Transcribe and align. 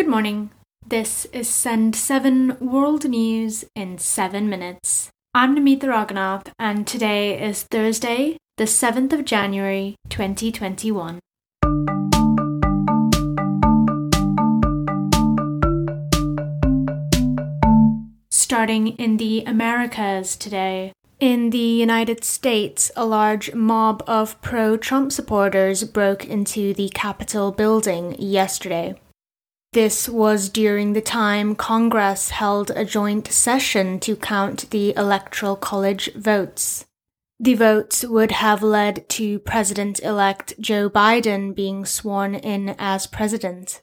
Good 0.00 0.08
morning. 0.08 0.48
This 0.86 1.26
is 1.26 1.46
Send 1.46 1.94
7 1.94 2.56
World 2.58 3.06
News 3.06 3.66
in 3.74 3.98
7 3.98 4.48
minutes. 4.48 5.10
I'm 5.34 5.54
Namita 5.54 5.82
Raghunath, 5.82 6.46
and 6.58 6.86
today 6.86 7.38
is 7.38 7.64
Thursday, 7.64 8.38
the 8.56 8.64
7th 8.64 9.12
of 9.12 9.26
January, 9.26 9.96
2021. 10.08 11.18
Starting 18.30 18.88
in 18.96 19.18
the 19.18 19.44
Americas 19.46 20.34
today. 20.34 20.94
In 21.20 21.50
the 21.50 21.58
United 21.58 22.24
States, 22.24 22.90
a 22.96 23.04
large 23.04 23.52
mob 23.52 24.02
of 24.06 24.40
pro 24.40 24.78
Trump 24.78 25.12
supporters 25.12 25.84
broke 25.84 26.24
into 26.24 26.72
the 26.72 26.88
Capitol 26.88 27.52
building 27.52 28.16
yesterday. 28.18 28.98
This 29.72 30.08
was 30.08 30.48
during 30.48 30.94
the 30.94 31.00
time 31.00 31.54
Congress 31.54 32.30
held 32.30 32.72
a 32.72 32.84
joint 32.84 33.28
session 33.28 34.00
to 34.00 34.16
count 34.16 34.68
the 34.70 34.92
Electoral 34.96 35.54
College 35.54 36.12
votes. 36.14 36.86
The 37.38 37.54
votes 37.54 38.04
would 38.04 38.32
have 38.32 38.64
led 38.64 39.08
to 39.10 39.38
President 39.38 40.00
elect 40.00 40.54
Joe 40.58 40.90
Biden 40.90 41.54
being 41.54 41.84
sworn 41.84 42.34
in 42.34 42.74
as 42.80 43.06
president. 43.06 43.80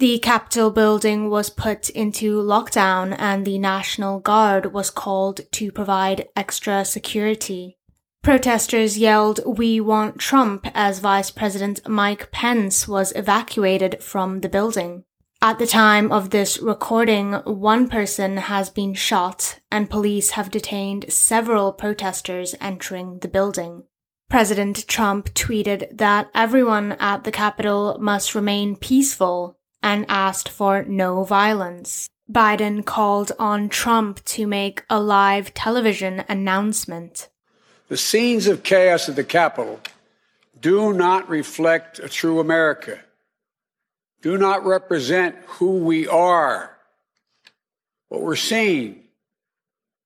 The 0.00 0.18
Capitol 0.18 0.72
building 0.72 1.30
was 1.30 1.48
put 1.48 1.90
into 1.90 2.42
lockdown 2.42 3.14
and 3.16 3.46
the 3.46 3.58
National 3.58 4.18
Guard 4.18 4.72
was 4.72 4.90
called 4.90 5.42
to 5.52 5.70
provide 5.70 6.26
extra 6.34 6.84
security. 6.84 7.78
Protesters 8.24 8.98
yelled, 8.98 9.38
We 9.46 9.80
want 9.80 10.18
Trump 10.18 10.66
as 10.74 10.98
Vice 10.98 11.30
President 11.30 11.88
Mike 11.88 12.32
Pence 12.32 12.88
was 12.88 13.12
evacuated 13.14 14.02
from 14.02 14.40
the 14.40 14.48
building. 14.48 15.04
At 15.42 15.58
the 15.58 15.66
time 15.66 16.12
of 16.12 16.28
this 16.28 16.58
recording, 16.58 17.32
one 17.32 17.88
person 17.88 18.36
has 18.36 18.68
been 18.68 18.92
shot 18.92 19.58
and 19.72 19.88
police 19.88 20.32
have 20.32 20.50
detained 20.50 21.10
several 21.10 21.72
protesters 21.72 22.54
entering 22.60 23.20
the 23.20 23.28
building. 23.28 23.84
President 24.28 24.86
Trump 24.86 25.32
tweeted 25.32 25.96
that 25.96 26.28
everyone 26.34 26.92
at 27.00 27.24
the 27.24 27.32
Capitol 27.32 27.96
must 27.98 28.34
remain 28.34 28.76
peaceful 28.76 29.56
and 29.82 30.04
asked 30.10 30.50
for 30.50 30.82
no 30.82 31.24
violence. 31.24 32.10
Biden 32.30 32.84
called 32.84 33.32
on 33.38 33.70
Trump 33.70 34.22
to 34.26 34.46
make 34.46 34.84
a 34.90 35.00
live 35.00 35.54
television 35.54 36.22
announcement. 36.28 37.30
The 37.88 37.96
scenes 37.96 38.46
of 38.46 38.62
chaos 38.62 39.08
at 39.08 39.16
the 39.16 39.24
Capitol 39.24 39.80
do 40.60 40.92
not 40.92 41.30
reflect 41.30 41.98
a 41.98 42.10
true 42.10 42.40
America 42.40 43.00
do 44.22 44.36
not 44.36 44.64
represent 44.64 45.36
who 45.46 45.78
we 45.78 46.06
are. 46.06 46.76
What 48.08 48.22
we're 48.22 48.36
seeing 48.36 49.04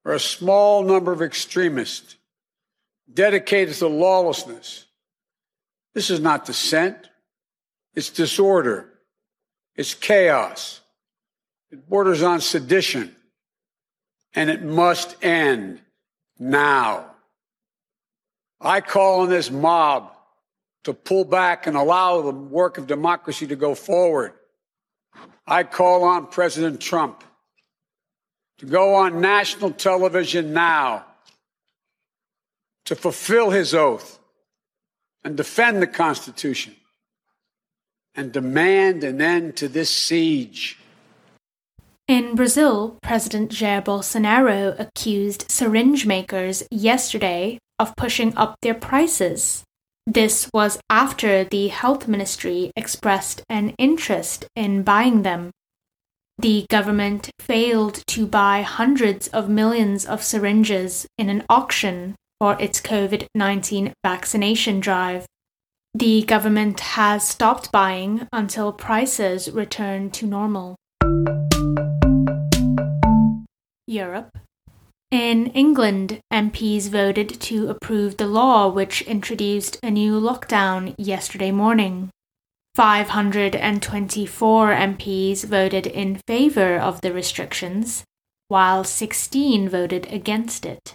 are 0.04 0.12
a 0.12 0.20
small 0.20 0.82
number 0.82 1.12
of 1.12 1.22
extremists 1.22 2.16
dedicated 3.12 3.74
to 3.76 3.88
lawlessness. 3.88 4.84
This 5.94 6.10
is 6.10 6.20
not 6.20 6.44
dissent, 6.44 6.96
it's 7.94 8.10
disorder, 8.10 8.90
it's 9.76 9.94
chaos, 9.94 10.80
it 11.70 11.88
borders 11.88 12.22
on 12.22 12.40
sedition, 12.40 13.14
and 14.34 14.50
it 14.50 14.62
must 14.62 15.16
end 15.22 15.80
now. 16.38 17.10
I 18.60 18.80
call 18.80 19.20
on 19.20 19.28
this 19.28 19.50
mob 19.50 20.13
to 20.84 20.94
pull 20.94 21.24
back 21.24 21.66
and 21.66 21.76
allow 21.76 22.22
the 22.22 22.30
work 22.30 22.78
of 22.78 22.86
democracy 22.86 23.46
to 23.46 23.56
go 23.56 23.74
forward. 23.74 24.32
I 25.46 25.64
call 25.64 26.04
on 26.04 26.26
President 26.26 26.80
Trump 26.80 27.24
to 28.58 28.66
go 28.66 28.94
on 28.94 29.20
national 29.20 29.72
television 29.72 30.52
now 30.52 31.04
to 32.84 32.94
fulfill 32.94 33.50
his 33.50 33.74
oath 33.74 34.18
and 35.24 35.36
defend 35.36 35.82
the 35.82 35.86
Constitution 35.86 36.76
and 38.14 38.30
demand 38.30 39.02
an 39.02 39.20
end 39.20 39.56
to 39.56 39.68
this 39.68 39.90
siege. 39.90 40.78
In 42.06 42.34
Brazil, 42.34 42.98
President 43.02 43.50
Jair 43.50 43.82
Bolsonaro 43.82 44.78
accused 44.78 45.50
syringe 45.50 46.04
makers 46.04 46.62
yesterday 46.70 47.58
of 47.78 47.96
pushing 47.96 48.36
up 48.36 48.56
their 48.60 48.74
prices. 48.74 49.64
This 50.06 50.50
was 50.52 50.78
after 50.90 51.44
the 51.44 51.68
health 51.68 52.06
ministry 52.06 52.70
expressed 52.76 53.42
an 53.48 53.70
interest 53.78 54.44
in 54.54 54.82
buying 54.82 55.22
them. 55.22 55.50
The 56.36 56.66
government 56.68 57.30
failed 57.40 58.02
to 58.08 58.26
buy 58.26 58.60
hundreds 58.60 59.28
of 59.28 59.48
millions 59.48 60.04
of 60.04 60.22
syringes 60.22 61.06
in 61.16 61.30
an 61.30 61.44
auction 61.48 62.16
for 62.38 62.60
its 62.60 62.82
COVID 62.82 63.28
19 63.34 63.94
vaccination 64.04 64.80
drive. 64.80 65.24
The 65.94 66.22
government 66.24 66.80
has 66.80 67.26
stopped 67.26 67.72
buying 67.72 68.28
until 68.30 68.72
prices 68.72 69.50
return 69.50 70.10
to 70.10 70.26
normal. 70.26 70.76
Europe 73.86 74.36
in 75.14 75.46
England, 75.48 76.20
MPs 76.32 76.88
voted 76.88 77.40
to 77.40 77.68
approve 77.68 78.16
the 78.16 78.26
law 78.26 78.68
which 78.68 79.02
introduced 79.02 79.78
a 79.82 79.90
new 79.90 80.20
lockdown 80.20 80.94
yesterday 80.98 81.50
morning. 81.50 82.10
524 82.74 84.68
MPs 84.74 85.44
voted 85.44 85.86
in 85.86 86.20
favour 86.26 86.76
of 86.76 87.00
the 87.00 87.12
restrictions, 87.12 88.02
while 88.48 88.82
16 88.82 89.68
voted 89.68 90.12
against 90.12 90.66
it. 90.66 90.94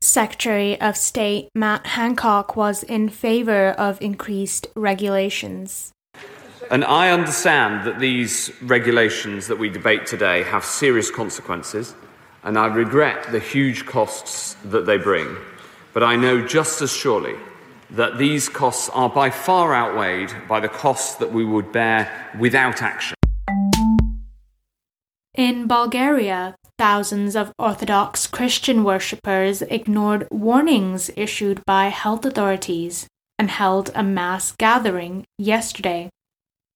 Secretary 0.00 0.80
of 0.80 0.96
State 0.96 1.48
Matt 1.54 1.86
Hancock 1.88 2.54
was 2.54 2.84
in 2.84 3.08
favour 3.08 3.70
of 3.70 4.00
increased 4.00 4.68
regulations. 4.76 5.92
And 6.70 6.84
I 6.84 7.10
understand 7.10 7.86
that 7.86 7.98
these 7.98 8.52
regulations 8.62 9.48
that 9.48 9.58
we 9.58 9.68
debate 9.68 10.06
today 10.06 10.44
have 10.44 10.64
serious 10.64 11.10
consequences 11.10 11.94
and 12.46 12.56
I 12.56 12.66
regret 12.66 13.32
the 13.32 13.40
huge 13.40 13.84
costs 13.86 14.54
that 14.64 14.86
they 14.86 14.98
bring. 14.98 15.36
But 15.92 16.04
I 16.04 16.14
know 16.14 16.46
just 16.46 16.80
as 16.80 16.92
surely 16.92 17.34
that 17.90 18.18
these 18.18 18.48
costs 18.48 18.88
are 18.90 19.10
by 19.10 19.30
far 19.30 19.74
outweighed 19.74 20.32
by 20.48 20.60
the 20.60 20.68
costs 20.68 21.16
that 21.16 21.32
we 21.32 21.44
would 21.44 21.72
bear 21.72 22.30
without 22.38 22.82
action. 22.82 23.16
In 25.34 25.66
Bulgaria, 25.66 26.54
thousands 26.78 27.34
of 27.34 27.52
Orthodox 27.58 28.28
Christian 28.28 28.84
worshippers 28.84 29.62
ignored 29.62 30.28
warnings 30.30 31.10
issued 31.16 31.64
by 31.66 31.88
health 31.88 32.24
authorities 32.24 33.08
and 33.40 33.50
held 33.50 33.90
a 33.94 34.04
mass 34.04 34.52
gathering 34.52 35.24
yesterday. 35.36 36.10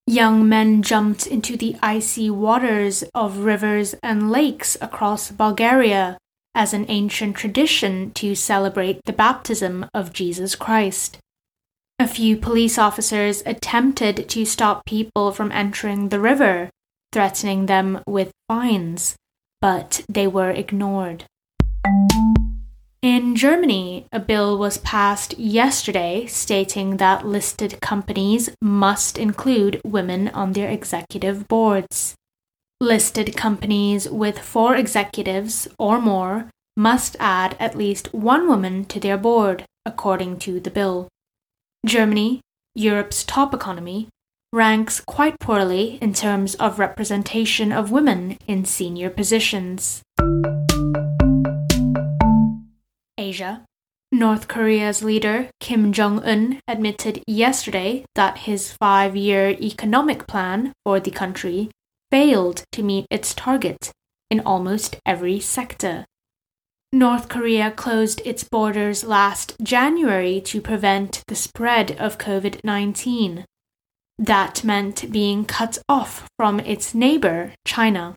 Young 0.07 0.49
men 0.49 0.81
jumped 0.81 1.27
into 1.27 1.55
the 1.55 1.75
icy 1.81 2.29
waters 2.29 3.03
of 3.13 3.39
rivers 3.39 3.95
and 4.03 4.31
lakes 4.31 4.75
across 4.81 5.31
Bulgaria 5.31 6.17
as 6.53 6.73
an 6.73 6.85
ancient 6.89 7.35
tradition 7.35 8.11
to 8.11 8.35
celebrate 8.35 8.99
the 9.05 9.13
baptism 9.13 9.85
of 9.93 10.11
Jesus 10.13 10.55
Christ. 10.55 11.17
A 11.99 12.07
few 12.07 12.35
police 12.35 12.77
officers 12.77 13.43
attempted 13.45 14.27
to 14.29 14.45
stop 14.45 14.85
people 14.85 15.31
from 15.31 15.51
entering 15.51 16.09
the 16.09 16.19
river, 16.19 16.69
threatening 17.13 17.67
them 17.67 18.01
with 18.07 18.31
fines, 18.47 19.15
but 19.61 20.03
they 20.09 20.27
were 20.27 20.49
ignored. 20.49 21.25
In 23.01 23.35
Germany, 23.35 24.05
a 24.11 24.19
bill 24.19 24.59
was 24.59 24.77
passed 24.77 25.39
yesterday 25.39 26.27
stating 26.27 26.97
that 26.97 27.25
listed 27.25 27.81
companies 27.81 28.51
must 28.61 29.17
include 29.17 29.81
women 29.83 30.27
on 30.27 30.53
their 30.53 30.69
executive 30.69 31.47
boards. 31.47 32.13
Listed 32.79 33.35
companies 33.35 34.07
with 34.07 34.37
four 34.37 34.75
executives 34.75 35.67
or 35.79 35.99
more 35.99 36.51
must 36.77 37.15
add 37.19 37.57
at 37.59 37.75
least 37.75 38.13
one 38.13 38.47
woman 38.47 38.85
to 38.85 38.99
their 38.99 39.17
board, 39.17 39.65
according 39.83 40.37
to 40.37 40.59
the 40.59 40.69
bill. 40.69 41.07
Germany, 41.83 42.41
Europe's 42.75 43.23
top 43.23 43.51
economy, 43.51 44.09
ranks 44.53 44.99
quite 44.99 45.39
poorly 45.39 45.97
in 46.03 46.13
terms 46.13 46.53
of 46.55 46.77
representation 46.77 47.71
of 47.71 47.89
women 47.89 48.37
in 48.47 48.63
senior 48.63 49.09
positions. 49.09 50.03
Asia. 53.21 53.63
North 54.11 54.47
Korea's 54.47 55.03
leader, 55.03 55.49
Kim 55.59 55.93
Jong 55.93 56.19
un, 56.23 56.59
admitted 56.67 57.23
yesterday 57.27 58.03
that 58.15 58.39
his 58.49 58.73
five 58.73 59.15
year 59.15 59.51
economic 59.51 60.27
plan 60.27 60.73
for 60.83 60.99
the 60.99 61.11
country 61.11 61.69
failed 62.09 62.63
to 62.73 62.83
meet 62.83 63.05
its 63.09 63.33
target 63.33 63.91
in 64.29 64.41
almost 64.41 64.97
every 65.05 65.39
sector. 65.39 66.05
North 66.91 67.29
Korea 67.29 67.71
closed 67.71 68.21
its 68.25 68.43
borders 68.43 69.05
last 69.05 69.55
January 69.63 70.41
to 70.41 70.59
prevent 70.59 71.23
the 71.27 71.35
spread 71.35 71.91
of 71.91 72.17
COVID 72.17 72.59
19. 72.65 73.45
That 74.17 74.63
meant 74.63 75.09
being 75.11 75.45
cut 75.45 75.77
off 75.87 76.27
from 76.37 76.59
its 76.59 76.93
neighbor, 76.93 77.53
China. 77.65 78.15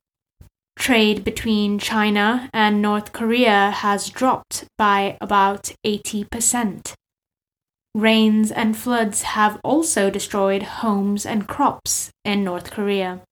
Trade 0.77 1.25
between 1.25 1.79
China 1.79 2.51
and 2.53 2.83
North 2.83 3.13
Korea 3.13 3.71
has 3.71 4.11
dropped 4.11 4.65
by 4.77 5.17
about 5.21 5.73
80%. 5.87 6.95
Rains 7.95 8.51
and 8.51 8.77
floods 8.77 9.23
have 9.23 9.61
also 9.63 10.11
destroyed 10.11 10.63
homes 10.63 11.25
and 11.25 11.47
crops 11.47 12.11
in 12.25 12.43
North 12.43 12.71
Korea. 12.71 13.23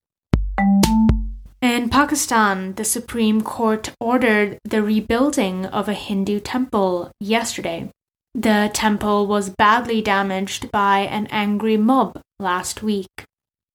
In 1.61 1.91
Pakistan, 1.91 2.75
the 2.75 2.85
Supreme 2.85 3.41
Court 3.41 3.93
ordered 4.01 4.59
the 4.65 4.83
rebuilding 4.83 5.67
of 5.67 5.89
a 5.89 5.95
Hindu 5.95 6.41
temple 6.41 7.11
yesterday. 7.21 7.91
The 8.35 8.71
temple 8.73 9.27
was 9.27 9.51
badly 9.51 10.01
damaged 10.01 10.71
by 10.71 11.01
an 11.01 11.27
angry 11.31 11.77
mob 11.77 12.21
last 12.39 12.83
week. 12.83 13.25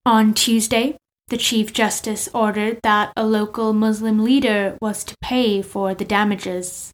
On 0.05 0.33
Tuesday, 0.33 0.97
the 1.29 1.37
Chief 1.37 1.73
Justice 1.73 2.29
ordered 2.33 2.79
that 2.83 3.11
a 3.17 3.25
local 3.25 3.73
Muslim 3.73 4.23
leader 4.23 4.77
was 4.81 5.03
to 5.03 5.15
pay 5.21 5.61
for 5.61 5.93
the 5.93 6.05
damages. 6.05 6.91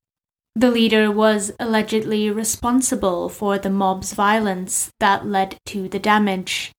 The 0.55 0.71
leader 0.71 1.11
was 1.11 1.51
allegedly 1.59 2.31
responsible 2.31 3.29
for 3.29 3.59
the 3.59 3.69
mob's 3.69 4.13
violence 4.13 4.89
that 4.99 5.25
led 5.25 5.57
to 5.67 5.87
the 5.87 5.99
damage. 5.99 6.71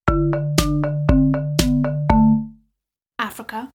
Africa. 3.19 3.71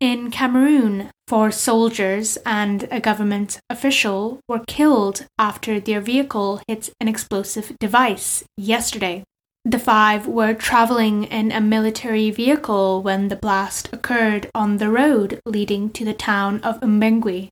In 0.00 0.30
Cameroon, 0.30 1.10
four 1.28 1.50
soldiers 1.50 2.36
and 2.44 2.88
a 2.90 2.98
government 2.98 3.60
official 3.70 4.40
were 4.48 4.64
killed 4.66 5.26
after 5.38 5.78
their 5.78 6.00
vehicle 6.00 6.60
hit 6.66 6.90
an 7.00 7.08
explosive 7.08 7.72
device 7.78 8.42
yesterday. 8.56 9.22
The 9.64 9.78
five 9.78 10.26
were 10.26 10.54
traveling 10.54 11.22
in 11.24 11.52
a 11.52 11.60
military 11.60 12.32
vehicle 12.32 13.00
when 13.00 13.28
the 13.28 13.36
blast 13.36 13.88
occurred 13.92 14.50
on 14.56 14.78
the 14.78 14.90
road 14.90 15.40
leading 15.46 15.90
to 15.90 16.04
the 16.04 16.14
town 16.14 16.60
of 16.64 16.80
Mbengwi. 16.80 17.48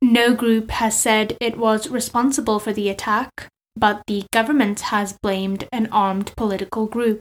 No 0.00 0.34
group 0.34 0.70
has 0.70 0.98
said 0.98 1.36
it 1.40 1.58
was 1.58 1.90
responsible 1.90 2.60
for 2.60 2.72
the 2.72 2.88
attack, 2.88 3.48
but 3.74 4.04
the 4.06 4.24
government 4.32 4.80
has 4.92 5.18
blamed 5.20 5.66
an 5.72 5.88
armed 5.90 6.32
political 6.36 6.86
group. 6.86 7.20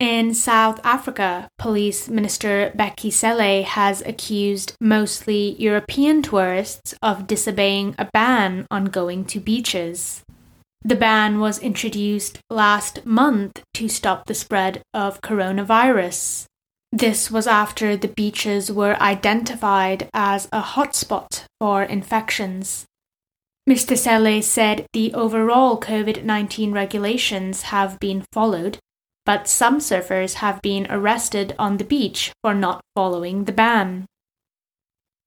In 0.00 0.32
South 0.32 0.80
Africa, 0.82 1.48
Police 1.58 2.08
Minister 2.08 2.72
Bheki 2.74 3.12
Cele 3.12 3.64
has 3.64 4.00
accused 4.00 4.76
mostly 4.80 5.56
European 5.58 6.22
tourists 6.22 6.94
of 7.02 7.26
disobeying 7.26 7.94
a 7.98 8.08
ban 8.14 8.66
on 8.70 8.86
going 8.86 9.26
to 9.26 9.40
beaches. 9.40 10.22
The 10.86 10.96
ban 10.96 11.40
was 11.40 11.58
introduced 11.60 12.40
last 12.50 13.06
month 13.06 13.62
to 13.72 13.88
stop 13.88 14.26
the 14.26 14.34
spread 14.34 14.82
of 14.92 15.22
coronavirus. 15.22 16.44
This 16.92 17.30
was 17.30 17.46
after 17.46 17.96
the 17.96 18.08
beaches 18.08 18.70
were 18.70 19.00
identified 19.00 20.10
as 20.12 20.46
a 20.52 20.60
hotspot 20.60 21.44
for 21.58 21.82
infections. 21.82 22.84
Mr. 23.66 23.96
Cele 23.96 24.42
said 24.42 24.84
the 24.92 25.14
overall 25.14 25.80
COVID 25.80 26.22
19 26.22 26.72
regulations 26.72 27.62
have 27.62 27.98
been 27.98 28.22
followed, 28.30 28.76
but 29.24 29.48
some 29.48 29.78
surfers 29.78 30.34
have 30.34 30.60
been 30.60 30.86
arrested 30.90 31.54
on 31.58 31.78
the 31.78 31.84
beach 31.84 32.30
for 32.42 32.52
not 32.52 32.82
following 32.94 33.44
the 33.44 33.52
ban. 33.52 34.04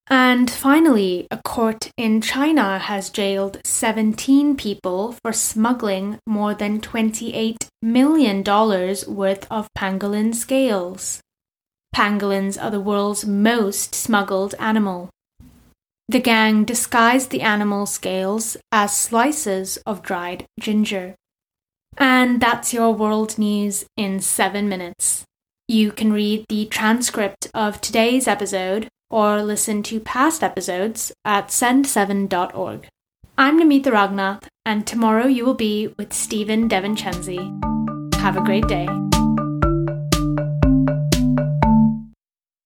And 0.09 0.49
finally, 0.49 1.27
a 1.29 1.41
court 1.43 1.91
in 1.97 2.21
China 2.21 2.79
has 2.79 3.09
jailed 3.09 3.59
17 3.65 4.55
people 4.55 5.15
for 5.21 5.33
smuggling 5.33 6.19
more 6.25 6.53
than 6.53 6.79
$28 6.79 7.57
million 7.81 8.43
worth 8.43 9.47
of 9.51 9.67
pangolin 9.77 10.33
scales. 10.33 11.19
Pangolins 11.93 12.61
are 12.61 12.71
the 12.71 12.79
world's 12.79 13.25
most 13.25 13.95
smuggled 13.95 14.55
animal. 14.59 15.09
The 16.07 16.21
gang 16.21 16.63
disguised 16.63 17.31
the 17.31 17.41
animal 17.41 17.85
scales 17.85 18.55
as 18.71 18.97
slices 18.97 19.77
of 19.85 20.03
dried 20.03 20.45
ginger. 20.57 21.15
And 21.97 22.39
that's 22.39 22.73
your 22.73 22.93
world 22.93 23.37
news 23.37 23.83
in 23.97 24.21
seven 24.21 24.69
minutes. 24.69 25.25
You 25.67 25.91
can 25.91 26.13
read 26.13 26.45
the 26.47 26.65
transcript 26.67 27.49
of 27.53 27.81
today's 27.81 28.25
episode 28.25 28.87
or 29.09 29.41
listen 29.41 29.83
to 29.83 29.99
past 29.99 30.43
episodes 30.43 31.11
at 31.23 31.47
send7.org. 31.47 32.87
I'm 33.37 33.59
Namita 33.59 33.91
Raghunath, 33.91 34.47
and 34.65 34.85
tomorrow 34.85 35.27
you 35.27 35.45
will 35.45 35.53
be 35.53 35.93
with 35.97 36.11
Stephen 36.11 36.67
Devincenzi. 36.67 38.15
Have 38.15 38.35
a 38.35 38.41
great 38.41 38.67
day. 38.67 38.87